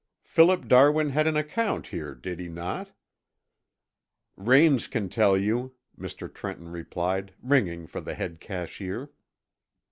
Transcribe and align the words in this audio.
Philip 0.23 0.67
Darwin 0.67 1.09
had 1.11 1.27
an 1.27 1.37
account 1.37 1.89
here, 1.89 2.15
did 2.15 2.39
he 2.39 2.47
not?" 2.47 2.89
"Raines 4.35 4.87
can 4.87 5.09
tell 5.09 5.37
you," 5.37 5.75
Mr. 5.95 6.27
Trenton 6.33 6.69
replied, 6.69 7.35
ringing 7.39 7.85
for 7.85 8.01
the 8.01 8.15
head 8.15 8.39
cashier. 8.39 9.11